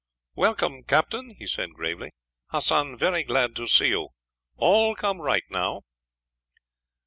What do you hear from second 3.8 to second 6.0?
you. All come right now."